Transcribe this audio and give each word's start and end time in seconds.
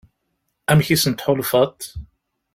Amek 0.71 0.87
i 0.89 0.95
asen-tḥulfaḍ? 0.95 1.75